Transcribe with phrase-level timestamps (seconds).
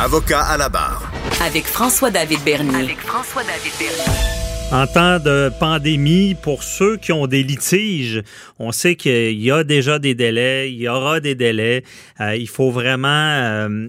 [0.00, 1.10] Avocat à la barre.
[1.44, 2.84] Avec François-David Bernier.
[2.84, 4.28] Avec François-David Bernier.
[4.70, 8.22] En temps de pandémie, pour ceux qui ont des litiges,
[8.60, 11.82] on sait qu'il y a déjà des délais, il y aura des délais.
[12.20, 13.88] Euh, il faut vraiment euh,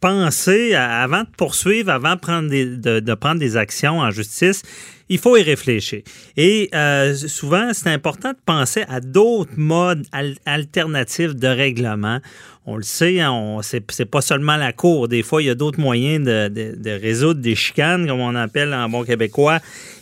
[0.00, 4.62] penser, avant de poursuivre, avant de prendre des, de, prendre des actions en justice,
[5.08, 6.02] il faut y réfléchir.
[6.36, 10.06] Et euh, souvent, c'est important de penser à d'autres modes
[10.46, 12.20] alternatifs de règlement.
[12.66, 15.06] On le sait, hein, c'est pas seulement la cour.
[15.06, 18.88] Des fois, il y a d'autres moyens de, résoudre des chicanes, comme on appelle en
[18.88, 19.58] bon québécois.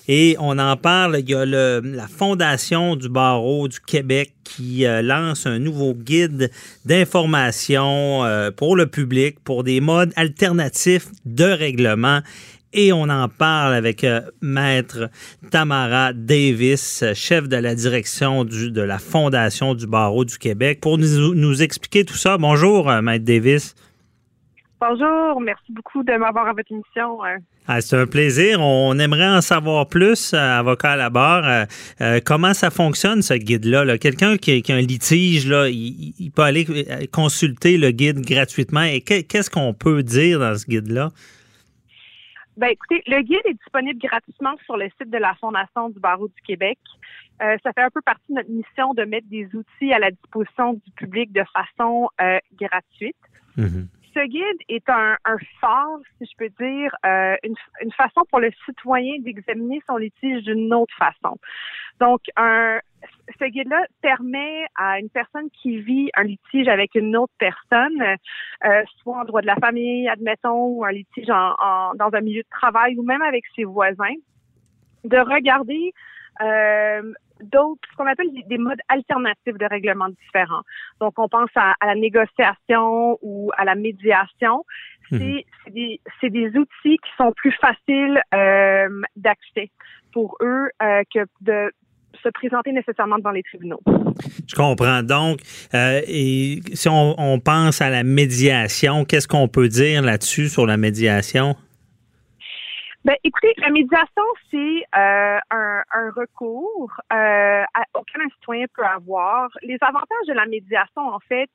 [0.07, 1.19] Et on en parle.
[1.19, 6.51] Il y a la Fondation du barreau du Québec qui euh, lance un nouveau guide
[6.85, 12.21] d'information euh, pour le public pour des modes alternatifs de règlement
[12.73, 15.11] et on en parle avec euh, Maître
[15.51, 20.99] Tamara Davis, chef de la direction du, de la Fondation du barreau du Québec, pour
[20.99, 22.39] nous, nous expliquer tout ça.
[22.39, 23.75] Bonjour, euh, Maître Davis.
[24.81, 27.25] Bonjour, merci beaucoup de m'avoir à votre émission.
[27.25, 27.39] Euh.
[27.69, 28.61] Ah, c'est un plaisir.
[28.61, 31.67] On aimerait en savoir plus, avocat à la barre.
[32.25, 33.97] comment ça fonctionne, ce guide-là?
[33.99, 36.67] Quelqu'un qui, qui, a un litige, là, il, il, peut aller
[37.13, 38.83] consulter le guide gratuitement.
[38.83, 41.11] Et qu'est-ce qu'on peut dire dans ce guide-là?
[42.57, 46.29] Ben, écoutez, le guide est disponible gratuitement sur le site de la Fondation du barreau
[46.29, 46.79] du Québec.
[47.41, 50.11] Euh, ça fait un peu partie de notre mission de mettre des outils à la
[50.11, 53.17] disposition du public de façon euh, gratuite.
[53.57, 53.87] Mm-hmm.
[54.15, 58.41] Ce guide est un, un, phare, si je peux dire, euh, une, une, façon pour
[58.41, 61.39] le citoyen d'examiner son litige d'une autre façon.
[61.99, 62.79] Donc, un,
[63.39, 68.83] ce guide-là permet à une personne qui vit un litige avec une autre personne, euh,
[69.01, 72.49] soit en droit de la famille, admettons, ou un litige en, dans un milieu de
[72.51, 74.15] travail ou même avec ses voisins,
[75.05, 75.93] de regarder
[77.43, 80.63] d'autres, ce qu'on appelle des modes alternatifs de règlement différents.
[81.01, 84.65] Donc, on pense à, la négociation ou à la médiation.
[85.11, 85.73] C'est mhm.
[85.75, 89.71] des, des, outils qui sont plus faciles euh, d'accès
[90.13, 91.71] pour eux euh, que de
[92.23, 93.81] se présenter nécessairement devant les tribunaux.
[94.47, 95.03] Je comprends.
[95.03, 95.41] Donc,
[95.75, 100.67] euh, et si on, on, pense à la médiation, qu'est-ce qu'on peut dire là-dessus sur
[100.67, 101.57] la médiation?
[103.05, 107.65] Ben, écoutez, la médiation, c'est euh, un, un, recours euh,
[107.95, 109.49] auquel un citoyen peut avoir.
[109.63, 111.51] Les avantages de la médiation, en fait,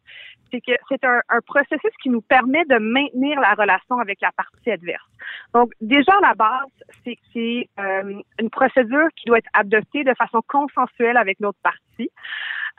[0.51, 4.33] c'est que c'est un, un, processus qui nous permet de maintenir la relation avec la
[4.33, 5.07] partie adverse.
[5.53, 6.67] Donc, déjà, à la base,
[7.05, 12.11] c'est c'est euh, une procédure qui doit être adoptée de façon consensuelle avec l'autre partie.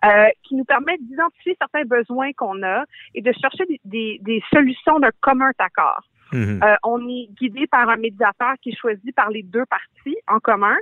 [0.05, 2.84] Euh, qui nous permet d'identifier certains besoins qu'on a
[3.17, 6.05] et de chercher des, des, des solutions d'un commun accord.
[6.33, 6.61] Mhm.
[6.62, 10.41] Euh, on est guidé par un médiateur qui est choisi par les deux parties en
[10.41, 10.77] commun.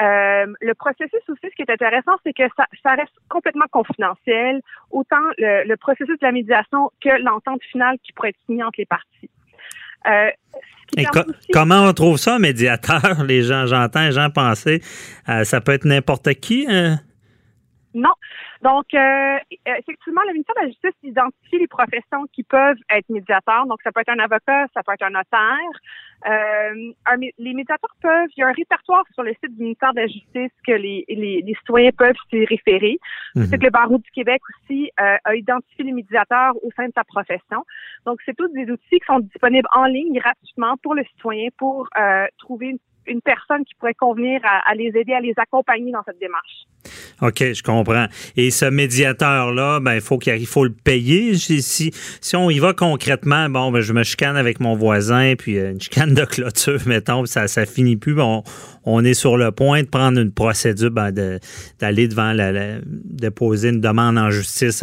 [0.00, 4.60] Euh, le processus aussi, ce qui est intéressant, c'est que ça, ça, reste complètement confidentiel,
[4.90, 8.78] autant le, le, processus de la médiation que l'entente finale qui pourrait être signée entre
[8.78, 9.30] les parties.
[10.06, 10.30] Euh,
[10.96, 11.06] Et
[11.52, 13.22] comment on trouve ça, médiateur?
[13.26, 14.82] Les gens, j'entends les gens penser,
[15.28, 16.66] euh, ça peut être n'importe qui.
[16.68, 17.00] Hein?
[17.96, 18.12] Non.
[18.62, 19.38] Donc, euh,
[19.78, 23.66] effectivement, le ministère de la Justice identifie les professions qui peuvent être médiateurs.
[23.66, 25.72] Donc, ça peut être un avocat, ça peut être un notaire.
[26.26, 26.92] Euh,
[27.38, 30.06] les médiateurs peuvent, il y a un répertoire sur le site du ministère de la
[30.08, 32.98] Justice que les, les, les citoyens peuvent s'y référer.
[33.34, 33.44] Mhm.
[33.44, 36.92] C'est que le barreau du Québec aussi euh, a identifié les médiateurs au sein de
[36.94, 37.64] sa profession.
[38.04, 41.88] Donc, c'est tous des outils qui sont disponibles en ligne gratuitement pour le citoyen pour
[41.98, 46.02] euh, trouver une une personne qui pourrait convenir à, les aider, à les accompagner dans
[46.04, 46.66] cette démarche.
[47.22, 48.06] OK, je comprends.
[48.36, 51.34] Et ce médiateur-là, ben, il faut qu'il faut le payer.
[51.34, 55.58] Si, si on y va concrètement, bon, ben, je me chicane avec mon voisin, puis
[55.58, 58.16] euh, une chicane de clôture, mettons, ça, ça finit plus.
[58.84, 61.12] On est sur le point de prendre une procédure, ben,
[61.78, 64.82] d'aller devant la, déposer une demande en justice.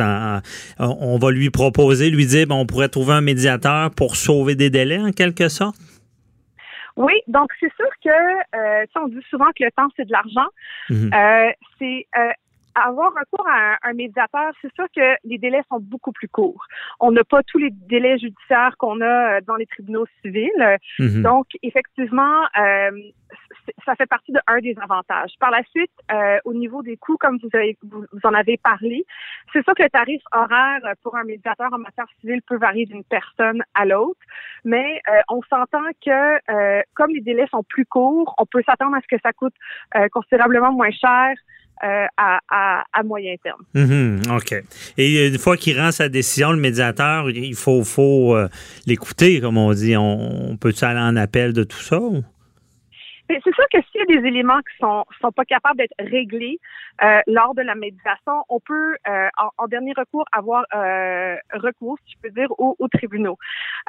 [0.79, 4.69] on va lui proposer, lui dire, ben, on pourrait trouver un médiateur pour sauver des
[4.69, 5.75] délais, en quelque sorte?
[6.96, 10.48] Oui, donc c'est sûr que, euh, on dit souvent que le temps, c'est de l'argent.
[10.90, 11.12] Mhm.
[11.14, 12.31] Euh, c'est euh,
[12.75, 16.66] avoir recours à un, médiateur, c'est sûr que les délais sont beaucoup plus courts.
[17.00, 20.78] On n'a pas tous les délais judiciaires qu'on a euh, dans les tribunaux civils.
[20.99, 21.22] Mhm.
[21.22, 22.91] Donc, effectivement, euh,
[23.85, 25.34] ça fait partie de un des avantages.
[25.40, 29.05] Par la suite, euh, au niveau des coûts, comme vous, avez, vous, en avez parlé,
[29.52, 33.03] c'est sûr que le tarif horaire pour un médiateur en matière civile peut varier d'une
[33.03, 34.19] personne à l'autre,
[34.64, 38.96] mais euh, on s'entend que euh, comme les délais sont plus courts, on peut s'attendre
[38.96, 39.55] à ce que ça coûte
[40.11, 41.35] considérablement moins cher
[41.84, 43.61] euh, à, à, à, moyen terme.
[43.75, 44.37] Mm-hmm.
[44.37, 44.64] OK.
[44.97, 48.37] Et une fois qu'il rend sa décision, le médiateur, il faut, faut
[48.85, 49.96] l'écouter, comme on dit.
[49.97, 51.99] On, peut-tu aller en appel de tout ça?
[53.29, 56.59] C'est sûr que s'il y a des éléments qui sont sont pas capables d'être réglés
[57.02, 62.16] euh, lors de la médiation, on peut euh, en, dernier recours avoir euh, recours, si
[62.16, 63.37] je peux dire, aux, tribunaux.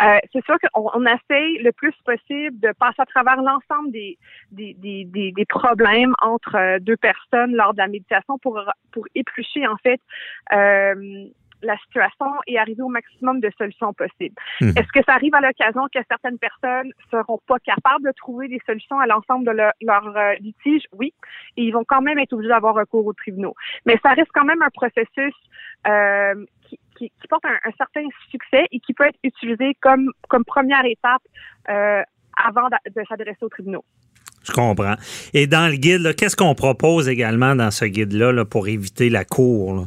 [0.00, 4.18] c'est sûr qu'on on essaye le plus possible de passer à travers l'ensemble des
[4.52, 8.60] des, des, des, problèmes entre deux personnes lors de la médiation pour
[8.92, 10.00] pour éplucher en fait
[11.64, 14.34] la situation et arriver au maximum de solutions possibles.
[14.60, 14.74] Mhm.
[14.76, 18.60] Est-ce que ça arrive à l'occasion que certaines personnes seront pas capables de trouver des
[18.66, 20.84] solutions à l'ensemble de leur, euh, litige?
[20.92, 21.12] Oui.
[21.56, 23.54] Et ils vont quand même être obligés d'avoir recours aux tribunaux.
[23.86, 25.34] Mais ça reste quand même un processus
[25.86, 26.34] euh,
[26.68, 31.22] qui, qui, porte un, certain succès et qui peut être utilisé comme, comme première étape
[31.68, 32.02] euh,
[32.36, 33.84] avant de, s'adresser aux tribunaux.
[34.44, 34.96] Je comprends.
[35.32, 39.24] Et dans le guide, qu'est-ce qu'on propose également dans ce guide-là là, pour éviter la
[39.24, 39.74] cour?
[39.74, 39.82] Là?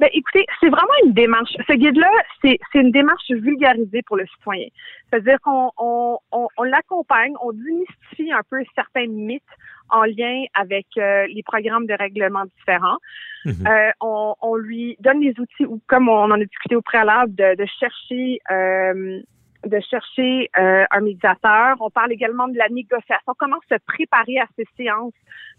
[0.00, 1.52] Ben, écoutez, c'est vraiment une démarche.
[1.68, 2.10] Ce guide-là,
[2.42, 4.66] c'est, une démarche vulgarisée pour le citoyen.
[5.10, 9.42] C'est-à-dire qu'on on, on, l'accompagne, on démystifie un peu certains mythes
[9.90, 12.96] en lien avec euh, les programmes de règlement différents.
[13.44, 13.66] Mhm.
[13.66, 17.34] Euh, on, on, lui donne les outils, ou comme on en a discuté au préalable,
[17.34, 19.20] de, de chercher euh,
[19.66, 21.76] de chercher euh, un médiateur.
[21.80, 25.12] On parle également de la négociation, comment se préparer à ces séances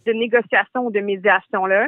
[0.06, 1.88] de négociation ou de médiation-là?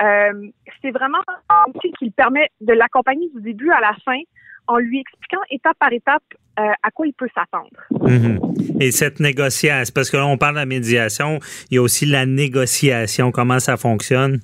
[0.00, 0.48] Euh,
[0.82, 1.18] c'est vraiment
[1.48, 4.18] un outil qui permet de l'accompagner du début à la fin
[4.66, 6.22] en lui expliquant étape par étape
[6.58, 7.68] euh, à quoi il peut s'attendre.
[7.90, 8.80] Mhm.
[8.80, 11.38] Et cette négociation, parce que là, on parle de la médiation,
[11.70, 14.40] il y a aussi la négociation, comment ça fonctionne?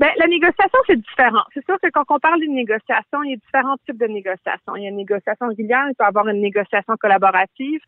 [0.00, 1.44] Ben, la négociation, c'est différent.
[1.52, 4.74] C'est sûr que quand on parle d'une négociation, il y a différents types de négociations.
[4.76, 7.80] Il y a une négociation régulière, il peut y avoir une négociation collaborative.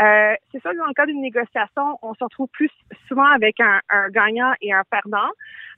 [0.00, 2.70] Euh, c'est sûr que dans le cas d'une négociation, on se retrouve plus
[3.06, 3.80] souvent avec un,
[4.10, 5.30] gagnant et un perdant.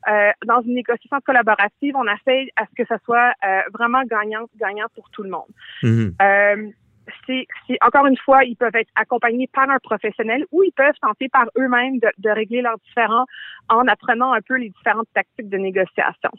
[0.09, 4.87] Euh, dans une négociation collaborative, on essaie à ce que ça soit euh, vraiment gagnant-gagnant
[4.95, 5.49] pour tout le monde.
[5.83, 6.15] Mhm.
[6.23, 6.71] Euh,
[7.27, 7.47] c'est,
[7.81, 11.47] encore une fois, ils peuvent être accompagnés par un professionnel ou ils peuvent tenter par
[11.59, 13.25] eux-mêmes de, régler leurs différends
[13.69, 16.31] en apprenant un peu les différentes tactiques de négociation.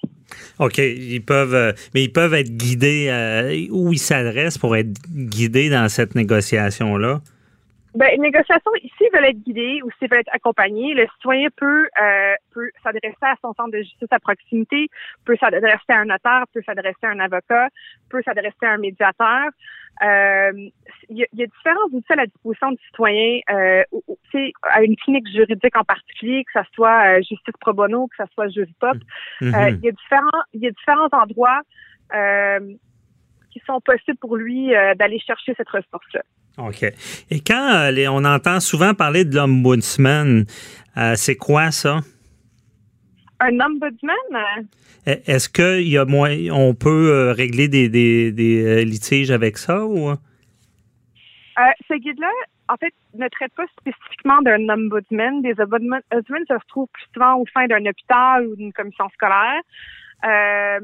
[0.60, 4.94] OK, ils peuvent, euh, mais ils peuvent être guidés euh, où ils s'adressent pour être
[5.10, 7.22] guidés dans cette négociation-là?
[7.97, 11.89] Ben, une négociation, ici, veulent être guidés ou s'ils veulent être accompagnés, le citoyen peut,
[11.99, 14.88] euh, peut s'adresser à son centre de justice à proximité,
[15.25, 17.69] peut s'adresser à un notaire, peut s'adresser à un avocat,
[18.11, 19.49] peut s'adresser à un médiateur.
[20.03, 20.51] Euh,
[21.09, 23.83] il y, a différents outils à la disposition du citoyen, euh,
[24.61, 28.31] à une clinique juridique en particulier, que ce soit euh, justice pro bono, que ce
[28.31, 28.95] soit Juripop.
[29.41, 29.55] Mm-hmm.
[29.55, 31.61] Euh, il y a différents, il y a différents endroits
[32.13, 32.59] euh,
[33.50, 36.21] qui sont possibles pour lui d'aller chercher cette ressource-là.
[36.57, 36.83] OK.
[37.30, 40.45] Et quand on entend souvent parler de l'ombudsman,
[41.15, 42.01] c'est quoi ça?
[43.39, 44.68] Un ombudsman?
[45.07, 49.31] E, est-ce qu'il y a moins, on peut euh, régler des, des, des, euh, litiges
[49.31, 50.09] avec ça ou?
[50.09, 50.15] Euh,
[51.88, 52.30] ce guide-là,
[52.68, 55.42] en fait, ne traite pas spécifiquement d'un ombudsman.
[55.42, 56.01] Des ombudsmen
[56.48, 59.62] ça se trouve plus souvent au sein d'un hôpital ou d'une commission scolaire.
[60.25, 60.79] Euh,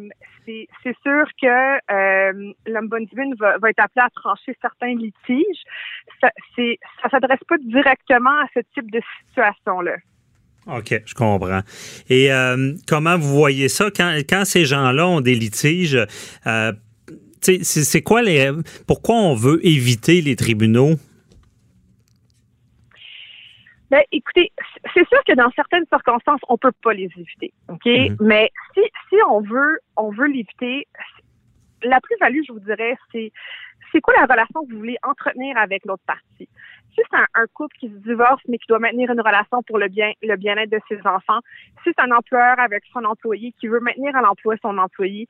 [0.45, 5.63] c'est sûr que euh, l'ombudsman va, va, être appelé à trancher certains litiges.
[6.21, 6.29] Ça,
[7.01, 9.95] ça s'adresse pas directement à ce type de situation-là.
[10.67, 11.61] OK, je comprends.
[12.09, 13.89] Et euh, comment vous voyez ça?
[13.95, 15.97] Quand, quand ces gens-là ont des litiges?
[16.47, 16.73] Euh,
[17.41, 18.51] c'est quoi les.
[18.87, 20.95] Pourquoi on veut éviter les tribunaux?
[23.93, 24.51] Ben, écoutez,
[24.95, 27.85] c'est sûr que dans certaines circonstances, on peut pas les éviter, ok?
[27.85, 28.15] Mm-hmm.
[28.21, 30.87] Mais si si on veut on veut l'éviter,
[31.83, 33.31] la plus-value, je vous dirais, c'est
[33.93, 36.49] c'est quoi la relation que vous voulez entretenir avec l'autre partie?
[36.95, 39.87] Si c'est un, couple qui se divorce mais qui doit maintenir une relation pour le
[39.87, 41.39] bien le bien-être de ses enfants,
[41.83, 45.27] si c'est un employeur avec son employé qui veut maintenir à l'emploi son employé,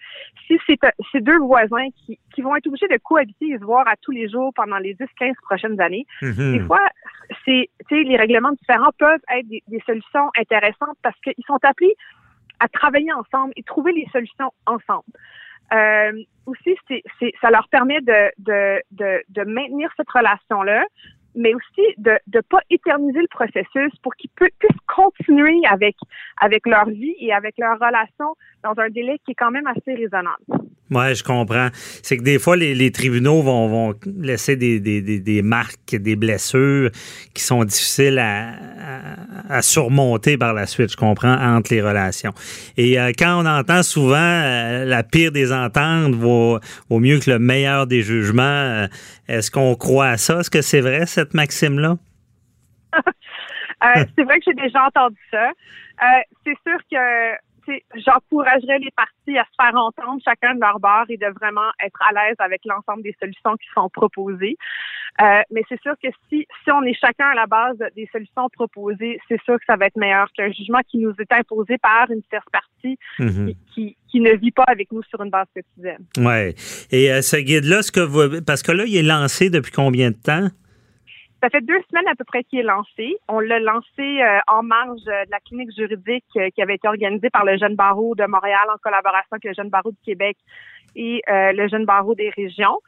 [0.48, 3.96] si c'est deux voisins qui, qui vont être obligés de cohabiter et se voir à
[4.02, 6.52] tous les jours pendant les 10-15 prochaines années, mm-hmm.
[6.52, 6.86] des fois,
[7.46, 11.96] c'est les règlements différents peuvent être des, solutions intéressantes parce qu'ils sont appelés
[12.60, 15.04] à travailler ensemble et trouver les solutions ensemble.
[15.72, 16.12] Euh,
[16.46, 18.82] aussi, c'est, ça leur permet de, de,
[19.30, 20.86] de, maintenir cette relation-là
[21.36, 24.52] mais aussi de ne pas éterniser le processus pour qu'ils puissent
[24.88, 25.96] continuer avec,
[26.40, 29.96] avec leur vie et avec leur relation dans un délai qui est quand même assez
[29.96, 30.44] raisonnable.
[30.92, 31.70] Oui, je comprends.
[32.04, 36.92] C'est que des fois, les, tribunaux vont, laisser des, marques, des blessures
[37.34, 42.34] qui sont difficiles à, surmonter par la suite, je comprends, entre les relations.
[42.78, 46.60] Et euh, quand on entend souvent euh, la pire des ententes vaut,
[46.90, 48.88] vaut, mieux que le meilleur des jugements, euh,
[49.28, 50.40] est-ce qu'on croit à ça?
[50.40, 51.98] Est-ce que c'est vrai, cette maxime-là?
[54.16, 55.50] c'est vrai que j'ai déjà entendu ça.
[56.46, 57.53] c'est sûr que
[57.96, 62.00] j'encouragerais les partis à se faire entendre chacun de leur bord et de vraiment être
[62.02, 64.58] à l'aise avec l'ensemble des solutions qui sont proposées.
[65.22, 68.50] Euh, mais c'est sûr que si, si on est chacun à la base des solutions
[68.50, 72.10] proposées, c'est sûr que ça va être meilleur qu'un jugement qui nous est imposé par
[72.10, 73.54] une tierce partie mhm.
[73.74, 76.04] qui, qui, ne vit pas avec nous sur une base quotidienne.
[76.18, 76.56] Ouais.
[76.92, 80.10] Et euh, ce guide-là, ce que vous, parce que là, il est lancé depuis combien
[80.10, 80.50] de temps?
[81.44, 83.18] Ça fait deux semaines à peu près qu'il est lancé.
[83.28, 86.24] On l'a lancé euh, en marge de la clinique juridique
[86.56, 89.70] qui avait été organisée par le Jeune Barreau de Montréal en collaboration avec le Jeune
[89.70, 90.38] Barreau du Québec
[90.96, 92.80] et le Jeune Barreau des régions.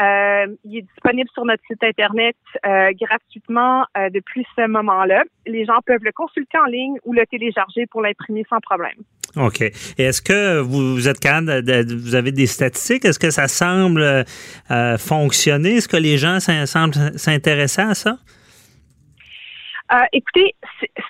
[0.00, 5.22] Euh, il est disponible sur notre site Internet euh, gratuitement euh, depuis ce moment-là.
[5.46, 8.96] Les gens peuvent le consulter en ligne ou le télécharger pour l'imprimer sans problème.
[9.36, 9.60] OK.
[9.60, 13.04] Et est-ce que vous, êtes capable, de, vous avez des statistiques?
[13.04, 14.24] Est-ce que ça semble
[14.98, 15.76] fonctionner?
[15.76, 18.16] Est-ce que les gens semblent s'intéresser à ça?
[20.14, 20.54] écoutez,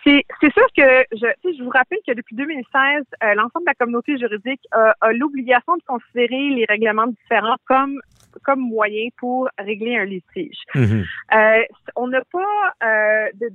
[0.03, 3.05] c'est sûr que je, je vous rappelle que depuis 2016,
[3.37, 8.01] l'ensemble de la communauté juridique a l'obligation de considérer les règlements différents comme
[8.45, 10.59] comme moyen pour régler un litige.
[10.75, 11.05] Mhm.
[11.35, 11.63] Euh,
[11.97, 13.51] on n'a pas euh, de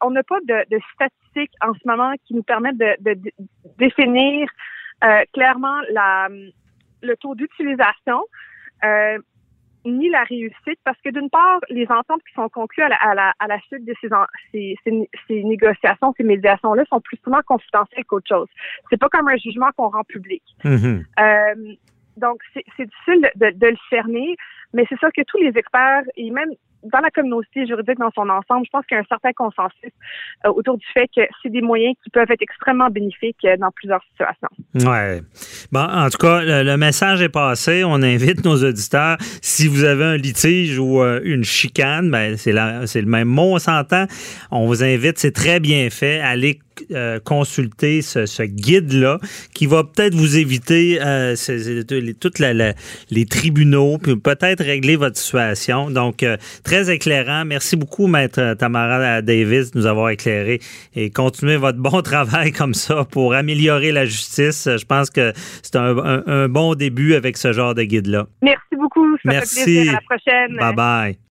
[0.00, 3.32] on n'a pas de, de, statistiques en ce moment qui nous permettent de, de,
[3.78, 4.48] définir
[5.04, 6.28] euh, clairement la,
[7.02, 8.22] le taux d'utilisation
[8.84, 9.18] euh,
[9.86, 13.14] ni la réussite, parce que d'une part, les ententes qui sont conclues à la, à
[13.14, 14.08] la, à la suite de ces,
[14.52, 18.48] ces, ces, ces négociations, ces médiations-là, sont plus souvent confidentielles qu'autre chose.
[18.90, 20.42] C'est pas comme un jugement qu'on rend public.
[20.64, 21.04] Mhm.
[21.20, 21.74] euh,
[22.16, 24.36] donc, c'est difficile de, le cerner,
[24.72, 26.50] mais c'est sûr que tous les experts, et même
[26.82, 29.92] dans la communauté juridique dans son ensemble, je pense qu'il y a un certain consensus
[30.44, 33.70] euh, autour du fait que c'est des moyens qui peuvent être extrêmement bénéfiques euh, dans
[33.72, 34.48] plusieurs situations.
[34.74, 35.20] Ouais.
[35.72, 37.82] Bon, en tout cas, le, message est passé.
[37.84, 39.16] On invite nos auditeurs.
[39.42, 43.58] Si vous avez un litige ou euh, une chicane, ben c'est le même mot, on
[43.58, 44.06] s'entend.
[44.50, 46.20] On vous invite, c'est très bien fait.
[46.20, 46.60] Allez
[46.92, 49.18] euh, consulter ce, guide-là
[49.54, 51.34] qui va peut-être vous éviter euh,
[52.20, 55.90] toutes les tribunaux, puis peut-être régler votre situation.
[55.90, 57.44] Donc, euh, très éclairant.
[57.44, 60.60] Merci beaucoup, Maître Tamara Davis, de nous avoir éclairé
[60.94, 64.68] et continuez votre bon travail comme ça pour améliorer la justice.
[64.68, 68.26] Je pense que c'est un, bon début avec ce genre de guide-là.
[68.42, 69.16] Merci beaucoup.
[69.16, 69.88] Ça Merci.
[69.88, 70.56] À la prochaine.
[70.56, 71.18] Bye bye.